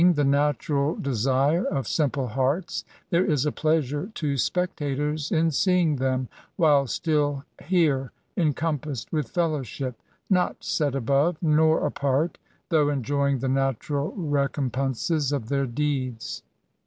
[0.01, 5.97] 203 the natural desire of simple hearts^ there is a pleasure to spectators in seeing
[5.97, 10.01] them^ while still here^ encompassed with fellowship—
[10.33, 16.41] ^not set above, nor apart, though enjoying the natural recompenses of their deeds.